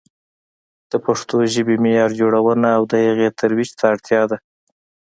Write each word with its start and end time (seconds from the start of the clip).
د 0.91 0.93
پښتو 1.05 1.35
ژبې 1.53 1.75
معیار 1.83 2.11
جوړونه 2.19 2.67
او 2.77 2.83
د 2.91 2.93
هغې 3.07 3.27
ترویج 3.39 3.69
ته 3.77 3.83
اړتیا 3.93 4.21
ده. 4.31 4.37